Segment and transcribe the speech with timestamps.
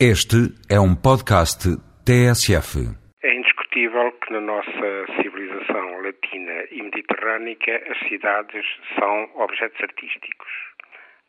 [0.00, 1.70] Este é um podcast
[2.02, 2.82] TSF.
[3.22, 8.66] É indiscutível que na nossa civilização latina e mediterrânica as cidades
[8.98, 10.50] são objetos artísticos.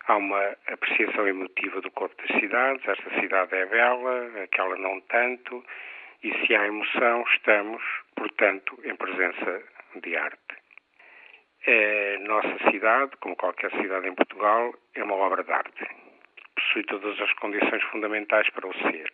[0.07, 5.63] Há uma apreciação emotiva do corpo das cidades, esta cidade é bela, aquela não tanto,
[6.24, 7.84] e se há emoção, estamos,
[8.16, 9.62] portanto, em presença
[10.02, 10.40] de arte.
[11.68, 16.05] A nossa cidade, como qualquer cidade em Portugal, é uma obra de arte
[16.76, 19.09] possui todas as condições fundamentais para o ser.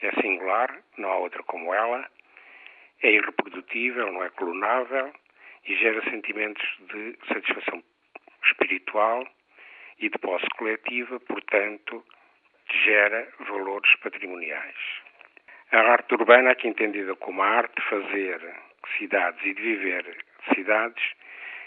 [0.00, 2.08] É singular, não há outra como ela,
[3.02, 5.12] é irreprodutível, não é clonável
[5.66, 7.82] e gera sentimentos de satisfação
[8.44, 9.26] espiritual
[9.98, 12.04] e de posse coletiva, portanto,
[12.84, 14.78] gera valores patrimoniais.
[15.72, 18.54] A arte urbana, aqui entendida como a arte de fazer
[18.96, 20.24] cidades e de viver
[20.54, 21.02] cidades,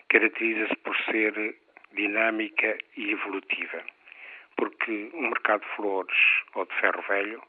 [0.08, 1.56] caracteriza-se por ser
[1.92, 3.84] dinâmica e evolutiva
[4.56, 6.18] porque um mercado de flores
[6.56, 7.44] ou de ferro velho,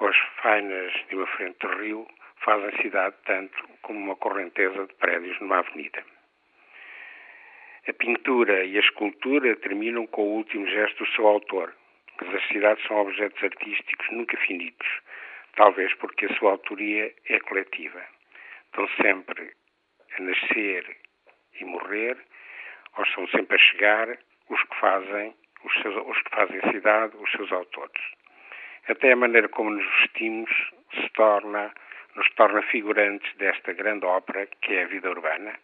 [0.00, 2.06] ou as fainas de uma frente de rio,
[2.44, 6.04] fazem cidade tanto como uma correnteza de prédios numa avenida.
[7.88, 11.74] A pintura e a escultura terminam com o último gesto do seu autor,
[12.20, 14.88] mas as cidades são objetos artísticos nunca finitos,
[15.56, 18.02] talvez porque a sua autoria é coletiva.
[18.66, 19.52] Estão sempre
[20.16, 20.96] a nascer
[21.60, 22.16] e morrer,
[22.96, 25.34] ou são sempre a chegar os que fazem
[25.74, 28.02] os, seus, os que fazem cidade, os seus autores.
[28.88, 30.50] Até a maneira como nos vestimos
[30.94, 31.72] se torna,
[32.14, 35.54] nos torna figurantes desta grande ópera que é a vida urbana.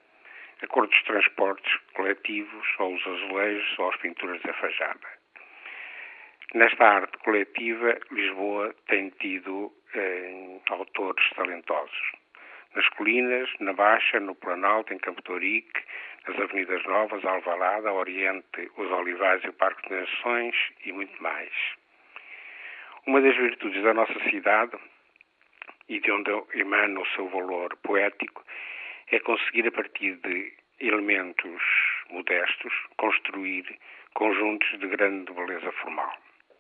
[0.63, 5.19] A cor dos transportes coletivos, ou os azulejos, ou as pinturas da fachada.
[6.55, 12.13] Nesta arte coletiva, Lisboa tem tido eh, autores talentosos.
[12.75, 15.83] Nas colinas, na Baixa, no Planalto, em Campo Torique,
[16.27, 21.53] as Avenidas Novas, Alvalada, Oriente, os Olivais e o Parque das Nações e muito mais.
[23.07, 24.77] Uma das virtudes da nossa cidade
[25.89, 28.45] e de onde emana o seu valor poético
[29.11, 31.63] é conseguir, a partir de elementos
[32.11, 33.65] modestos, construir
[34.15, 36.13] conjuntos de grande beleza formal.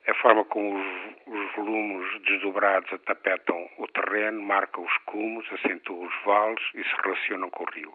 [0.08, 0.86] A forma como os,
[1.26, 7.50] os volumes desdobrados atapetam o terreno marca os cumos, acentua os vales e se relacionam
[7.50, 7.92] com o rio.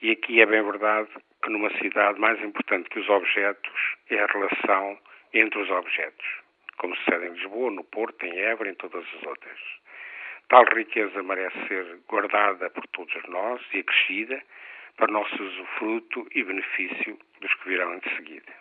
[0.00, 1.10] E aqui é bem verdade
[1.42, 4.96] que numa cidade mais importante que os objetos é a relação
[5.34, 6.26] entre os objetos,
[6.78, 9.58] como sucede em Lisboa, no Porto, em Évora e em todas as outras.
[10.48, 14.40] Tal riqueza merece ser guardada por todos nós e acrescida
[14.96, 18.60] para nosso usufruto e benefício dos que virão de seguida.